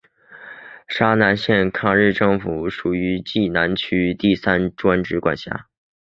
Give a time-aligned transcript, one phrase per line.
[0.87, 5.67] 沙南县抗日政府属于冀南区第三专署管辖。